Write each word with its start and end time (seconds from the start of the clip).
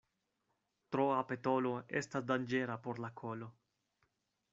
Troa 0.95 1.17
petolo 1.31 1.73
estas 2.01 2.25
danĝera 2.31 2.79
por 2.87 3.03
la 3.05 3.13
kolo. 3.23 3.51